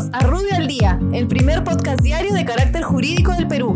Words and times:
Bienvenidos 0.00 0.10
a 0.12 0.26
Rubio 0.26 0.54
al 0.56 0.66
Día, 0.66 0.98
el 1.12 1.26
primer 1.26 1.62
podcast 1.62 2.00
diario 2.00 2.32
de 2.32 2.44
carácter 2.44 2.82
jurídico 2.82 3.32
del 3.32 3.46
Perú. 3.46 3.74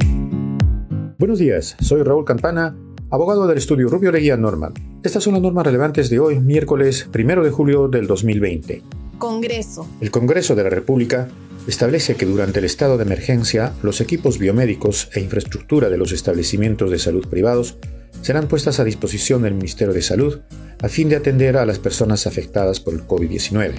Buenos 1.19 1.39
días, 1.39 1.77
soy 1.81 2.03
Raúl 2.03 2.25
Campana, 2.25 2.75
abogado 3.11 3.47
del 3.47 3.59
estudio 3.59 3.89
Rubio 3.89 4.11
Leguía 4.11 4.37
Normal. 4.39 4.73
Estas 5.03 5.23
son 5.23 5.35
las 5.35 5.43
normas 5.43 5.67
relevantes 5.67 6.09
de 6.09 6.21
hoy, 6.21 6.41
miércoles 6.41 7.11
1 7.15 7.43
de 7.43 7.51
julio 7.51 7.89
del 7.89 8.07
2020. 8.07 8.83
Congreso. 9.19 9.87
El 10.01 10.11
Congreso 10.11 10.55
de 10.55 10.63
la 10.63 10.71
República 10.71 11.29
establece 11.67 12.15
que 12.15 12.25
durante 12.25 12.61
el 12.61 12.65
estado 12.65 12.97
de 12.97 13.05
emergencia 13.05 13.75
los 13.83 14.01
equipos 14.01 14.39
biomédicos 14.39 15.11
e 15.13 15.21
infraestructura 15.21 15.91
de 15.91 15.99
los 15.99 16.13
establecimientos 16.13 16.91
de 16.91 16.99
salud 17.01 17.29
privados 17.29 17.77
serán 18.23 18.49
puestas 18.49 18.81
a 18.81 18.85
disposición 18.85 19.43
del 19.43 19.55
Ministerio 19.55 19.93
de 19.93 20.01
Salud 20.01 20.41
a 20.81 20.89
fin 20.89 21.11
de 21.11 21.17
atender 21.17 21.59
a 21.59 21.67
las 21.67 21.79
personas 21.79 22.27
afectadas 22.27 22.81
por 22.81 22.95
el 22.95 23.07
COVID-19. 23.07 23.75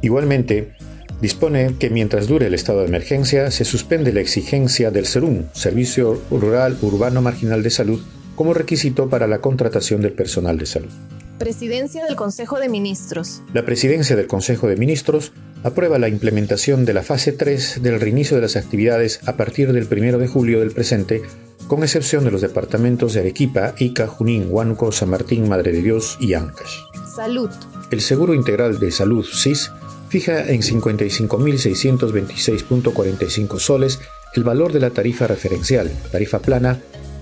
Igualmente, 0.00 0.74
dispone 1.20 1.76
que 1.78 1.90
mientras 1.90 2.26
dure 2.26 2.46
el 2.46 2.54
estado 2.54 2.80
de 2.80 2.86
emergencia 2.86 3.50
se 3.50 3.64
suspende 3.64 4.12
la 4.12 4.20
exigencia 4.20 4.90
del 4.90 5.06
SERUM, 5.06 5.44
Servicio 5.52 6.20
Rural 6.30 6.78
Urbano 6.82 7.22
Marginal 7.22 7.62
de 7.62 7.70
Salud, 7.70 8.00
como 8.36 8.54
requisito 8.54 9.08
para 9.08 9.26
la 9.26 9.40
contratación 9.40 10.00
del 10.00 10.12
personal 10.12 10.58
de 10.58 10.66
salud. 10.66 10.90
Presidencia 11.38 12.04
del 12.04 12.16
Consejo 12.16 12.58
de 12.58 12.68
Ministros. 12.68 13.42
La 13.52 13.64
Presidencia 13.64 14.16
del 14.16 14.26
Consejo 14.26 14.66
de 14.68 14.76
Ministros 14.76 15.32
aprueba 15.62 15.98
la 15.98 16.08
implementación 16.08 16.84
de 16.84 16.94
la 16.94 17.02
fase 17.02 17.32
3 17.32 17.82
del 17.82 18.00
reinicio 18.00 18.36
de 18.36 18.42
las 18.42 18.56
actividades 18.56 19.20
a 19.26 19.36
partir 19.36 19.72
del 19.72 19.88
1 19.90 20.18
de 20.18 20.28
julio 20.28 20.60
del 20.60 20.72
presente, 20.72 21.22
con 21.66 21.82
excepción 21.82 22.24
de 22.24 22.30
los 22.30 22.40
departamentos 22.40 23.12
de 23.12 23.20
Arequipa, 23.20 23.74
Ica, 23.78 24.06
Junín, 24.06 24.46
Huánuco, 24.50 24.90
San 24.90 25.10
Martín, 25.10 25.48
Madre 25.48 25.72
de 25.72 25.82
Dios 25.82 26.16
y 26.20 26.34
Ancash. 26.34 26.78
Salud. 27.14 27.50
El 27.90 28.00
Seguro 28.00 28.34
Integral 28.34 28.78
de 28.78 28.90
Salud, 28.90 29.24
SIS, 29.24 29.70
fija 30.08 30.48
en 30.48 30.62
55.626.45 30.62 33.58
soles 33.58 33.98
el 34.34 34.44
valor 34.44 34.72
de 34.72 34.80
la 34.80 34.90
tarifa 34.90 35.26
referencial, 35.26 35.90
tarifa 36.12 36.40
plana, 36.40 36.78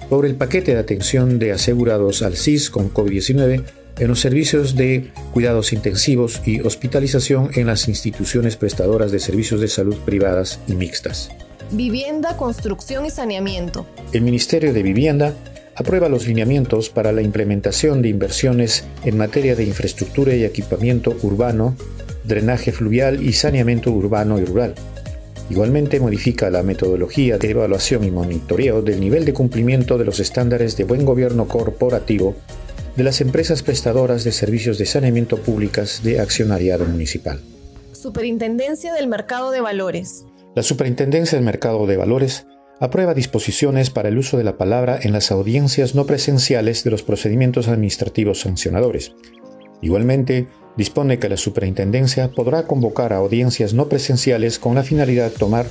por 0.08 0.26
el 0.26 0.36
paquete 0.36 0.74
de 0.74 0.80
atención 0.80 1.38
de 1.38 1.52
asegurados 1.52 2.22
al 2.22 2.36
CIS 2.36 2.70
con 2.70 2.92
COVID-19 2.92 3.64
en 3.98 4.08
los 4.08 4.20
servicios 4.20 4.76
de 4.76 5.10
cuidados 5.32 5.72
intensivos 5.72 6.42
y 6.44 6.60
hospitalización 6.60 7.50
en 7.54 7.66
las 7.66 7.88
instituciones 7.88 8.56
prestadoras 8.56 9.10
de 9.10 9.20
servicios 9.20 9.60
de 9.60 9.68
salud 9.68 9.96
privadas 10.04 10.60
y 10.66 10.74
mixtas. 10.74 11.30
Vivienda, 11.70 12.36
construcción 12.36 13.06
y 13.06 13.10
saneamiento. 13.10 13.86
El 14.12 14.22
Ministerio 14.22 14.72
de 14.72 14.82
Vivienda 14.82 15.34
aprueba 15.74 16.08
los 16.08 16.26
lineamientos 16.26 16.90
para 16.90 17.12
la 17.12 17.22
implementación 17.22 18.02
de 18.02 18.08
inversiones 18.08 18.84
en 19.04 19.18
materia 19.18 19.56
de 19.56 19.64
infraestructura 19.64 20.34
y 20.34 20.44
equipamiento 20.44 21.16
urbano, 21.22 21.76
drenaje 22.26 22.72
fluvial 22.72 23.22
y 23.22 23.32
saneamiento 23.32 23.90
urbano 23.90 24.38
y 24.38 24.44
rural. 24.44 24.74
Igualmente 25.48 26.00
modifica 26.00 26.50
la 26.50 26.62
metodología 26.62 27.38
de 27.38 27.50
evaluación 27.50 28.02
y 28.04 28.10
monitoreo 28.10 28.82
del 28.82 29.00
nivel 29.00 29.24
de 29.24 29.32
cumplimiento 29.32 29.96
de 29.96 30.04
los 30.04 30.18
estándares 30.18 30.76
de 30.76 30.84
buen 30.84 31.04
gobierno 31.04 31.46
corporativo 31.46 32.34
de 32.96 33.04
las 33.04 33.20
empresas 33.20 33.62
prestadoras 33.62 34.24
de 34.24 34.32
servicios 34.32 34.78
de 34.78 34.86
saneamiento 34.86 35.36
públicas 35.36 36.00
de 36.02 36.18
accionariado 36.18 36.84
municipal. 36.86 37.40
Superintendencia 37.92 38.92
del 38.94 39.06
Mercado 39.06 39.50
de 39.50 39.60
Valores. 39.60 40.24
La 40.54 40.62
Superintendencia 40.62 41.36
del 41.36 41.44
Mercado 41.44 41.86
de 41.86 41.96
Valores 41.96 42.46
aprueba 42.80 43.14
disposiciones 43.14 43.90
para 43.90 44.08
el 44.08 44.18
uso 44.18 44.36
de 44.38 44.44
la 44.44 44.56
palabra 44.56 44.98
en 45.00 45.12
las 45.12 45.30
audiencias 45.30 45.94
no 45.94 46.06
presenciales 46.06 46.84
de 46.84 46.90
los 46.90 47.02
procedimientos 47.02 47.68
administrativos 47.68 48.40
sancionadores. 48.40 49.12
Igualmente, 49.80 50.46
dispone 50.76 51.18
que 51.18 51.28
la 51.28 51.36
superintendencia 51.36 52.30
podrá 52.30 52.66
convocar 52.66 53.12
a 53.12 53.16
audiencias 53.16 53.74
no 53.74 53.88
presenciales 53.88 54.58
con 54.58 54.74
la 54.74 54.82
finalidad 54.82 55.30
de 55.30 55.38
tomar 55.38 55.66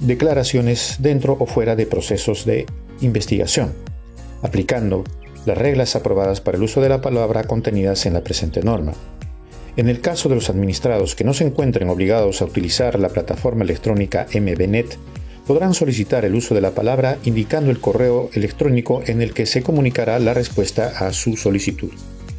declaraciones 0.00 0.96
dentro 0.98 1.36
o 1.38 1.46
fuera 1.46 1.76
de 1.76 1.86
procesos 1.86 2.44
de 2.44 2.66
investigación, 3.00 3.72
aplicando 4.42 5.04
las 5.46 5.58
reglas 5.58 5.96
aprobadas 5.96 6.40
para 6.40 6.56
el 6.56 6.64
uso 6.64 6.80
de 6.80 6.88
la 6.88 7.00
palabra 7.00 7.44
contenidas 7.44 8.06
en 8.06 8.14
la 8.14 8.22
presente 8.22 8.62
norma. 8.62 8.92
En 9.76 9.88
el 9.88 10.00
caso 10.00 10.28
de 10.28 10.34
los 10.34 10.50
administrados 10.50 11.14
que 11.14 11.24
no 11.24 11.32
se 11.32 11.44
encuentren 11.44 11.88
obligados 11.88 12.42
a 12.42 12.44
utilizar 12.44 12.98
la 12.98 13.08
plataforma 13.08 13.64
electrónica 13.64 14.26
MBNet, 14.34 14.98
podrán 15.46 15.74
solicitar 15.74 16.24
el 16.24 16.34
uso 16.34 16.54
de 16.54 16.60
la 16.60 16.72
palabra 16.72 17.18
indicando 17.24 17.70
el 17.70 17.80
correo 17.80 18.28
electrónico 18.34 19.02
en 19.06 19.22
el 19.22 19.32
que 19.32 19.46
se 19.46 19.62
comunicará 19.62 20.18
la 20.18 20.34
respuesta 20.34 20.92
a 20.98 21.12
su 21.12 21.36
solicitud. 21.36 21.90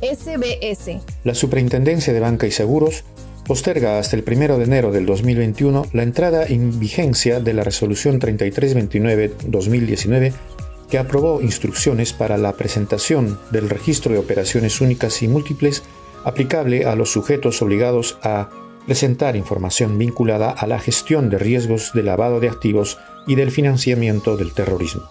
SBS. 0.04 1.00
La 1.24 1.34
Superintendencia 1.34 2.12
de 2.12 2.20
Banca 2.20 2.46
y 2.46 2.52
Seguros 2.52 3.06
posterga 3.48 4.00
hasta 4.00 4.18
el 4.18 4.26
1 4.28 4.58
de 4.58 4.66
enero 4.66 4.92
del 4.92 5.06
2021 5.06 5.86
la 5.94 6.04
entrada 6.04 6.46
en 6.46 6.78
vigencia 6.78 7.40
de 7.40 7.54
la 7.54 7.64
Resolución 7.64 8.20
3329-2019 8.20 10.34
que 10.90 10.98
aprobó 10.98 11.42
instrucciones 11.42 12.12
para 12.12 12.38
la 12.38 12.52
presentación 12.54 13.40
del 13.52 13.70
registro 13.70 14.12
de 14.12 14.20
operaciones 14.20 14.82
únicas 14.82 15.24
y 15.24 15.30
múltiples 15.30 15.84
aplicable 16.26 16.86
a 16.86 16.96
los 16.96 17.12
sujetos 17.12 17.62
obligados 17.62 18.18
a 18.24 18.50
presentar 18.86 19.38
información 19.38 19.98
vinculada 19.98 20.52
a 20.52 20.68
la 20.68 20.80
gestión 20.80 21.30
de 21.30 21.38
riesgos 21.38 21.92
de 21.94 22.04
lavado 22.04 22.42
de 22.42 22.50
activos 22.50 22.98
y 23.26 23.36
del 23.36 23.52
financiamiento 23.52 24.36
del 24.36 24.54
terrorismo. 24.54 25.04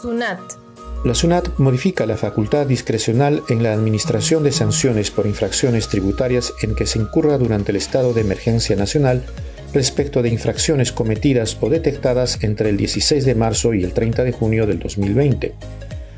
SUNAT 0.00 0.65
la 1.06 1.14
SUNAT 1.14 1.56
modifica 1.58 2.04
la 2.04 2.16
facultad 2.16 2.66
discrecional 2.66 3.44
en 3.48 3.62
la 3.62 3.72
administración 3.72 4.42
de 4.42 4.50
sanciones 4.50 5.12
por 5.12 5.26
infracciones 5.26 5.86
tributarias 5.86 6.52
en 6.62 6.74
que 6.74 6.84
se 6.84 6.98
incurra 6.98 7.38
durante 7.38 7.70
el 7.70 7.76
estado 7.76 8.12
de 8.12 8.22
emergencia 8.22 8.74
nacional 8.74 9.22
respecto 9.72 10.20
de 10.20 10.30
infracciones 10.30 10.90
cometidas 10.90 11.58
o 11.60 11.70
detectadas 11.70 12.42
entre 12.42 12.70
el 12.70 12.76
16 12.76 13.24
de 13.24 13.34
marzo 13.36 13.72
y 13.72 13.84
el 13.84 13.92
30 13.92 14.24
de 14.24 14.32
junio 14.32 14.66
del 14.66 14.80
2020. 14.80 15.54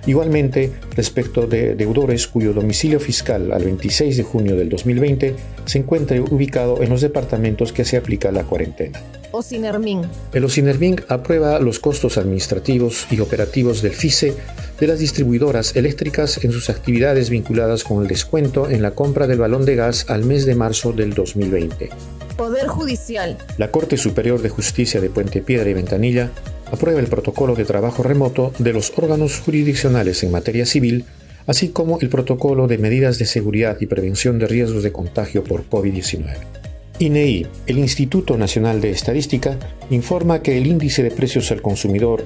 Igualmente, 0.07 0.73
respecto 0.97 1.47
de 1.47 1.75
deudores 1.75 2.27
cuyo 2.27 2.55
domicilio 2.55 2.99
fiscal 2.99 3.53
al 3.53 3.65
26 3.65 4.17
de 4.17 4.23
junio 4.23 4.57
del 4.57 4.71
2020 4.71 5.35
se 5.67 5.79
encuentre 5.79 6.21
ubicado 6.21 6.83
en 6.83 6.89
los 6.89 7.03
departamentos 7.03 7.75
que 7.75 7.85
se 7.85 7.99
aplica 7.99 8.33
la 8.33 8.45
cuarentena. 8.45 9.03
OSINERMIN. 9.39 10.03
El 10.33 10.45
OSINERMIN 10.45 10.97
aprueba 11.07 11.61
los 11.61 11.79
costos 11.79 12.19
administrativos 12.19 13.07
y 13.09 13.21
operativos 13.21 13.83
del 13.83 13.93
FICE 13.93 14.35
de 14.81 14.87
las 14.89 14.99
distribuidoras 14.99 15.77
eléctricas 15.77 16.43
en 16.43 16.51
sus 16.51 16.69
actividades 16.71 17.31
vinculadas 17.31 17.85
con 17.85 18.03
el 18.03 18.09
descuento 18.09 18.69
en 18.69 18.83
la 18.83 18.91
compra 18.91 19.29
del 19.29 19.39
balón 19.39 19.65
de 19.65 19.77
gas 19.77 20.11
al 20.11 20.25
mes 20.25 20.45
de 20.45 20.57
marzo 20.57 20.93
del 20.93 21.15
2020. 21.15 21.91
Poder 22.37 22.67
Judicial. 22.67 23.39
La 23.59 23.71
Corte 23.71 23.97
Superior 23.97 24.43
de 24.43 24.49
Justicia 24.49 25.01
de 25.01 25.09
Puente 25.09 25.41
Piedra 25.41 25.71
y 25.71 25.75
Ventanilla 25.75 26.31
aprueba 26.73 26.99
el 26.99 27.07
protocolo 27.07 27.55
de 27.55 27.65
trabajo 27.65 28.03
remoto 28.03 28.53
de 28.59 28.73
los 28.73 28.93
órganos 28.97 29.39
jurisdiccionales 29.39 30.25
en 30.25 30.33
materia 30.33 30.67
civil, 30.67 31.05
así 31.47 31.69
como 31.69 32.01
el 32.01 32.09
protocolo 32.09 32.67
de 32.67 32.79
medidas 32.79 33.19
de 33.19 33.27
seguridad 33.27 33.77
y 33.81 33.87
prevención 33.87 34.41
de 34.41 34.49
riesgos 34.49 34.83
de 34.83 34.91
contagio 34.91 35.45
por 35.45 35.69
COVID-19. 35.69 36.68
INEI, 36.99 37.47
el 37.67 37.79
Instituto 37.79 38.37
Nacional 38.37 38.81
de 38.81 38.91
Estadística, 38.91 39.57
informa 39.91 40.43
que 40.43 40.59
el 40.59 40.67
índice 40.67 41.03
de 41.03 41.11
precios 41.11 41.51
al 41.51 41.63
consumidor 41.63 42.25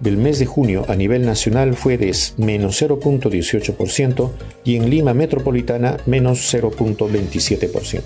del 0.00 0.16
mes 0.16 0.38
de 0.38 0.46
junio 0.46 0.86
a 0.88 0.94
nivel 0.94 1.26
nacional 1.26 1.74
fue 1.74 1.98
de 1.98 2.14
menos 2.36 2.80
0.18% 2.80 4.30
y 4.64 4.76
en 4.76 4.90
Lima 4.90 5.14
Metropolitana 5.14 5.96
menos 6.06 6.54
0.27%. 6.54 8.02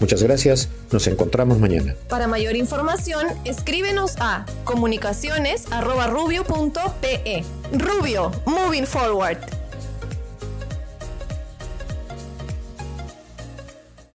Muchas 0.00 0.22
gracias, 0.22 0.68
nos 0.90 1.06
encontramos 1.08 1.58
mañana. 1.58 1.94
Para 2.08 2.26
mayor 2.26 2.56
información, 2.56 3.26
escríbenos 3.44 4.16
a 4.18 4.46
comunicaciones.rubio.pe. 4.64 7.44
Rubio, 7.72 8.32
moving 8.46 8.86
forward. 8.86 9.59